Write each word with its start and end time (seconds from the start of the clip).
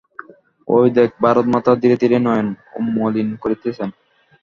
ঐ 0.67 0.77
দেখ, 0.97 1.09
ভারতমাতা 1.23 1.71
ধীরে 1.81 1.95
ধীরে 2.01 2.17
নয়ন 2.19 2.47
উন্মীলন 2.77 3.29
করিতেছেন। 3.43 3.89